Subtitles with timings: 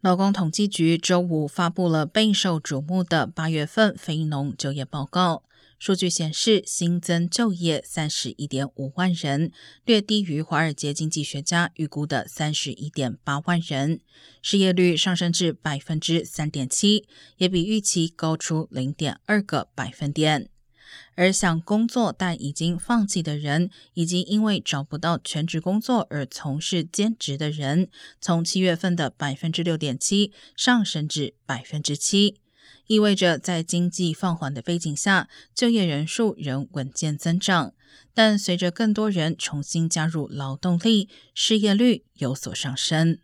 [0.00, 5.42] 劳工统计局周五发布了备受瞩目的八月份非农就业报告。
[5.76, 9.50] 数据显示，新增就业三十一点五万人，
[9.84, 14.00] 略低于华尔街经济学家预估的三十一点八万人。
[14.40, 17.04] 失业率上升至百分之三点七，
[17.38, 20.48] 也比预期高出零点二个百分点。
[21.14, 27.88] 而想工作但已经放弃的人，以及因为找不到全职工作而从事兼职的人，
[28.20, 32.36] 从七月份的百分之六点七上升至百分之七，
[32.86, 37.74] 意味着在经济放缓的背景下，就业人数仍稳健增长。
[38.14, 43.18] 但随着更多人重新加入劳动力，失业率有所上升。